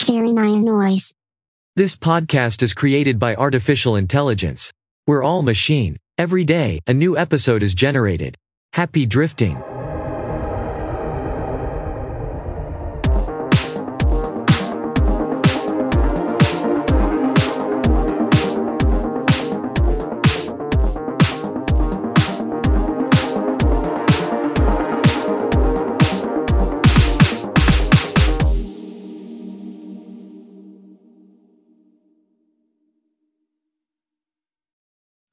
[0.00, 1.14] Jeremiah Noise.
[1.76, 4.72] This podcast is created by artificial intelligence.
[5.06, 5.98] We're all machine.
[6.16, 8.34] Every day, a new episode is generated.
[8.72, 9.62] Happy drifting.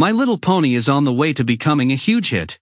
[0.00, 2.58] My Little Pony is on the way to becoming a huge hit.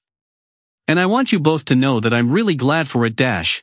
[0.89, 3.63] And I want you both to know that I'm really glad for it dash.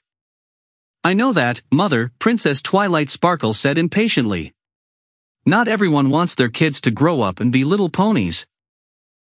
[1.03, 4.53] I know that, Mother, Princess Twilight Sparkle said impatiently.
[5.45, 8.47] Not everyone wants their kids to grow up and be little ponies.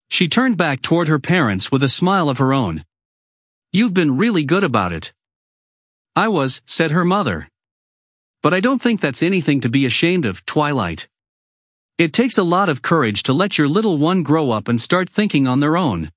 [0.08, 2.86] She turned back toward her parents with a smile of her own.
[3.74, 5.12] You've been really good about it.
[6.16, 7.50] I was, said her mother.
[8.42, 11.10] But I don't think that's anything to be ashamed of, Twilight.
[11.98, 15.10] It takes a lot of courage to let your little one grow up and start
[15.10, 16.12] thinking on their own.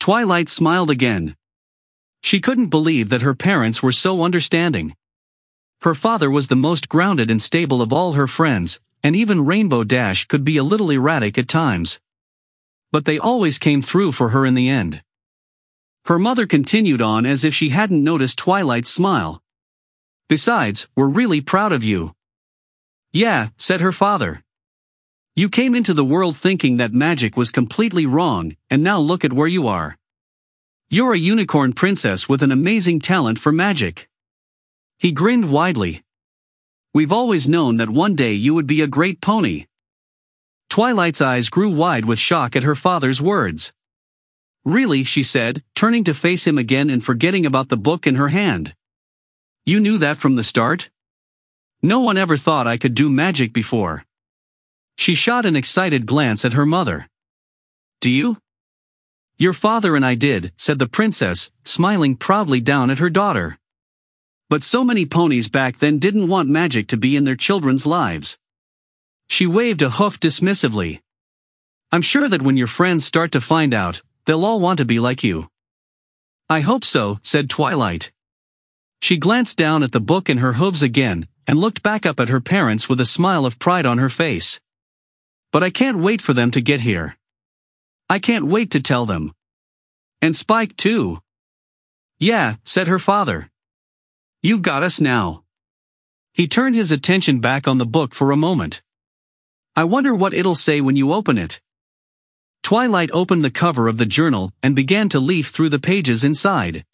[0.00, 1.36] Twilight smiled again.
[2.22, 4.96] She couldn't believe that her parents were so understanding.
[5.82, 9.84] Her father was the most grounded and stable of all her friends, and even Rainbow
[9.84, 12.00] Dash could be a little erratic at times.
[12.90, 15.02] But they always came through for her in the end.
[16.06, 19.42] Her mother continued on as if she hadn't noticed Twilight's smile.
[20.30, 22.14] Besides, we're really proud of you.
[23.12, 24.42] Yeah, said her father.
[25.38, 29.32] You came into the world thinking that magic was completely wrong, and now look at
[29.32, 29.96] where you are.
[30.90, 34.08] You're a unicorn princess with an amazing talent for magic.
[34.98, 36.02] He grinned widely.
[36.92, 39.66] We've always known that one day you would be a great pony.
[40.70, 43.72] Twilight's eyes grew wide with shock at her father's words.
[44.64, 48.30] Really, she said, turning to face him again and forgetting about the book in her
[48.30, 48.74] hand.
[49.64, 50.90] You knew that from the start?
[51.80, 54.04] No one ever thought I could do magic before.
[54.98, 57.08] She shot an excited glance at her mother.
[58.00, 58.38] Do you?
[59.38, 63.58] Your father and I did, said the princess, smiling proudly down at her daughter.
[64.50, 68.38] But so many ponies back then didn't want magic to be in their children's lives.
[69.28, 71.00] She waved a hoof dismissively.
[71.92, 74.98] I'm sure that when your friends start to find out, they'll all want to be
[74.98, 75.48] like you.
[76.50, 78.10] I hope so, said Twilight.
[79.00, 82.30] She glanced down at the book in her hooves again, and looked back up at
[82.30, 84.58] her parents with a smile of pride on her face.
[85.52, 87.16] But I can't wait for them to get here.
[88.10, 89.34] I can't wait to tell them.
[90.20, 91.20] And Spike too.
[92.18, 93.50] Yeah, said her father.
[94.42, 95.44] You've got us now.
[96.32, 98.82] He turned his attention back on the book for a moment.
[99.74, 101.60] I wonder what it'll say when you open it.
[102.62, 106.84] Twilight opened the cover of the journal and began to leaf through the pages inside.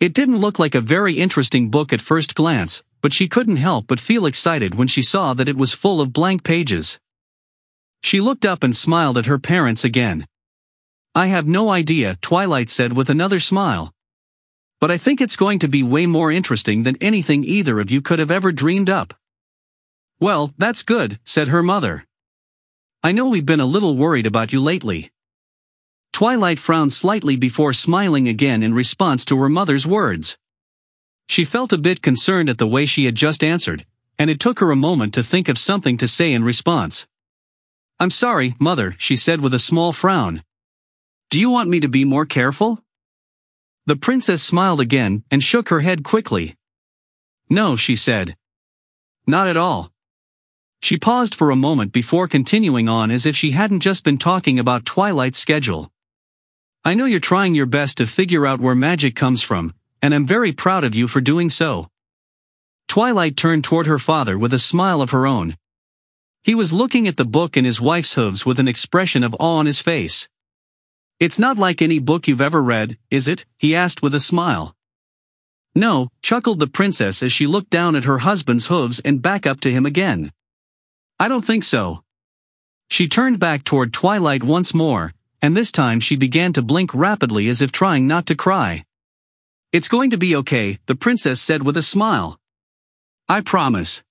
[0.00, 3.86] It didn't look like a very interesting book at first glance, but she couldn't help
[3.86, 6.98] but feel excited when she saw that it was full of blank pages.
[8.06, 10.28] She looked up and smiled at her parents again.
[11.12, 13.92] I have no idea, Twilight said with another smile.
[14.80, 18.00] But I think it's going to be way more interesting than anything either of you
[18.00, 19.14] could have ever dreamed up.
[20.20, 22.06] Well, that's good, said her mother.
[23.02, 25.10] I know we've been a little worried about you lately.
[26.12, 30.38] Twilight frowned slightly before smiling again in response to her mother's words.
[31.28, 33.84] She felt a bit concerned at the way she had just answered,
[34.16, 37.08] and it took her a moment to think of something to say in response.
[37.98, 40.42] I'm sorry, mother, she said with a small frown.
[41.30, 42.82] Do you want me to be more careful?
[43.86, 46.56] The princess smiled again and shook her head quickly.
[47.48, 48.36] No, she said.
[49.26, 49.92] Not at all.
[50.82, 54.58] She paused for a moment before continuing on as if she hadn't just been talking
[54.58, 55.90] about Twilight's schedule.
[56.84, 59.72] I know you're trying your best to figure out where magic comes from,
[60.02, 61.88] and I'm very proud of you for doing so.
[62.88, 65.56] Twilight turned toward her father with a smile of her own.
[66.46, 69.56] He was looking at the book in his wife's hooves with an expression of awe
[69.56, 70.28] on his face.
[71.18, 73.44] It's not like any book you've ever read, is it?
[73.58, 74.76] he asked with a smile.
[75.74, 79.58] No, chuckled the princess as she looked down at her husband's hooves and back up
[79.62, 80.30] to him again.
[81.18, 82.04] I don't think so.
[82.88, 85.12] She turned back toward Twilight once more,
[85.42, 88.84] and this time she began to blink rapidly as if trying not to cry.
[89.72, 92.38] It's going to be okay, the princess said with a smile.
[93.28, 94.04] I promise.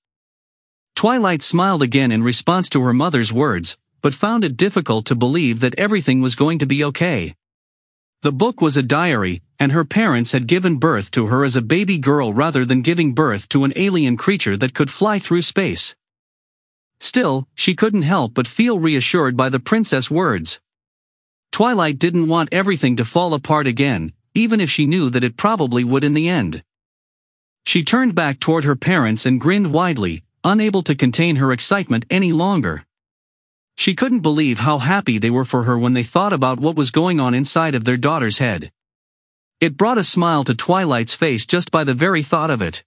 [0.95, 5.59] Twilight smiled again in response to her mother's words, but found it difficult to believe
[5.59, 7.35] that everything was going to be okay.
[8.21, 11.61] The book was a diary, and her parents had given birth to her as a
[11.61, 15.95] baby girl rather than giving birth to an alien creature that could fly through space.
[16.99, 20.61] Still, she couldn't help but feel reassured by the princess' words.
[21.51, 25.83] Twilight didn't want everything to fall apart again, even if she knew that it probably
[25.83, 26.63] would in the end.
[27.65, 32.31] She turned back toward her parents and grinned widely, unable to contain her excitement any
[32.31, 32.85] longer.
[33.75, 36.91] She couldn't believe how happy they were for her when they thought about what was
[36.91, 38.71] going on inside of their daughter's head.
[39.59, 42.83] It brought a smile to Twilight's face just by the very thought of it.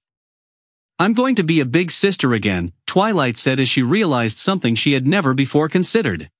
[1.00, 4.92] I'm going to be a big sister again, Twilight said as she realized something she
[4.92, 6.30] had never before considered.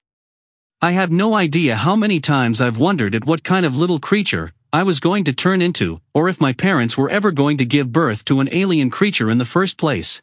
[0.80, 4.52] I have no idea how many times I've wondered at what kind of little creature,
[4.72, 7.90] I was going to turn into, or if my parents were ever going to give
[7.90, 10.22] birth to an alien creature in the first place.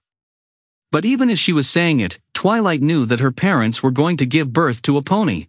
[0.95, 4.25] But even as she was saying it, Twilight knew that her parents were going to
[4.25, 5.47] give birth to a pony.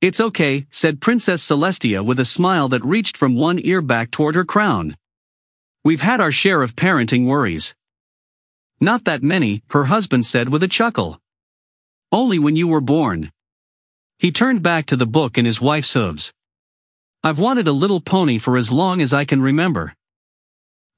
[0.00, 4.36] It's okay, said Princess Celestia with a smile that reached from one ear back toward
[4.36, 4.96] her crown.
[5.82, 7.74] We've had our share of parenting worries.
[8.80, 11.20] Not that many, her husband said with a chuckle.
[12.12, 13.32] Only when you were born.
[14.20, 16.32] He turned back to the book in his wife's hooves.
[17.24, 19.95] I've wanted a little pony for as long as I can remember.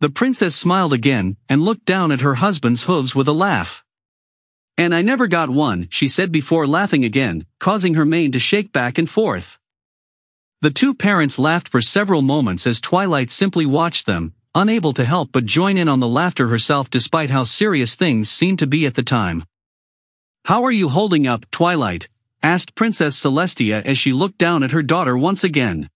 [0.01, 3.85] The princess smiled again and looked down at her husband's hooves with a laugh.
[4.77, 8.73] And I never got one, she said before laughing again, causing her mane to shake
[8.73, 9.59] back and forth.
[10.61, 15.33] The two parents laughed for several moments as Twilight simply watched them, unable to help
[15.33, 18.95] but join in on the laughter herself despite how serious things seemed to be at
[18.95, 19.43] the time.
[20.45, 22.09] How are you holding up, Twilight?
[22.41, 25.91] asked Princess Celestia as she looked down at her daughter once again.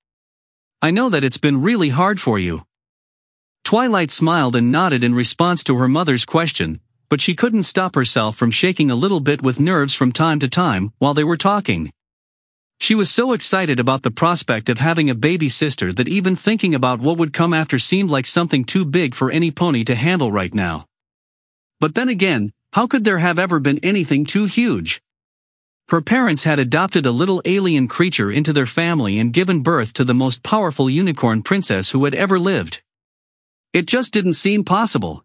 [0.81, 2.65] I know that it's been really hard for you.
[3.65, 8.37] Twilight smiled and nodded in response to her mother's question, but she couldn't stop herself
[8.37, 11.93] from shaking a little bit with nerves from time to time while they were talking.
[12.81, 16.75] She was so excited about the prospect of having a baby sister that even thinking
[16.75, 20.33] about what would come after seemed like something too big for any pony to handle
[20.33, 20.87] right now.
[21.79, 25.01] But then again, how could there have ever been anything too huge?
[25.89, 30.05] Her parents had adopted a little alien creature into their family and given birth to
[30.05, 32.83] the most powerful unicorn princess who had ever lived.
[33.73, 35.25] It just didn't seem possible.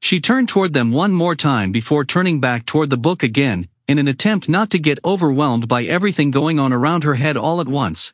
[0.00, 3.98] She turned toward them one more time before turning back toward the book again, in
[3.98, 7.68] an attempt not to get overwhelmed by everything going on around her head all at
[7.68, 8.12] once.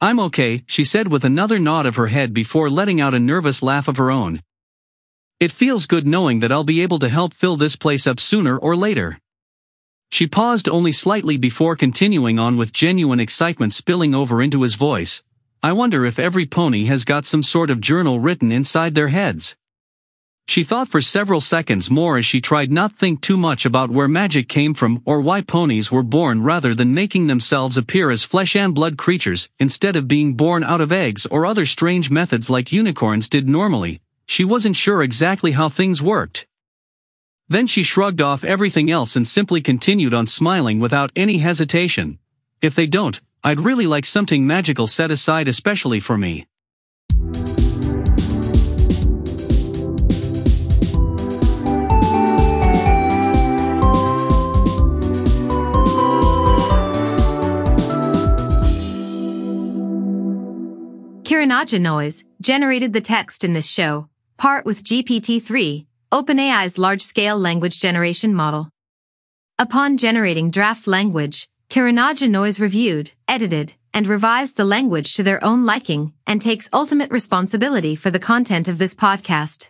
[0.00, 3.62] I'm okay, she said with another nod of her head before letting out a nervous
[3.62, 4.42] laugh of her own.
[5.38, 8.56] It feels good knowing that I'll be able to help fill this place up sooner
[8.56, 9.18] or later.
[10.10, 15.22] She paused only slightly before continuing on with genuine excitement spilling over into his voice.
[15.62, 19.56] I wonder if every pony has got some sort of journal written inside their heads.
[20.48, 24.08] She thought for several seconds more as she tried not think too much about where
[24.08, 28.56] magic came from or why ponies were born rather than making themselves appear as flesh
[28.56, 32.72] and blood creatures instead of being born out of eggs or other strange methods like
[32.72, 34.00] unicorns did normally.
[34.26, 36.46] She wasn't sure exactly how things worked.
[37.50, 42.18] Then she shrugged off everything else and simply continued on smiling without any hesitation.
[42.62, 46.46] If they don't, I'd really like something magical set aside especially for me.
[61.24, 68.34] Kirinaja Noise generated the text in this show, part with GPT-3, OpenAI's large-scale language generation
[68.34, 68.68] model.
[69.58, 71.48] Upon generating draft language,
[72.28, 77.94] Noise reviewed, edited, and revised the language to their own liking and takes ultimate responsibility
[77.94, 79.69] for the content of this podcast.